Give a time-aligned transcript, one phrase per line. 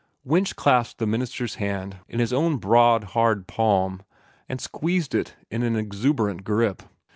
[0.23, 4.01] Winch clasped the minister's hand in his own broad, hard palm,
[4.49, 6.81] and squeezed it in an exuberant grip.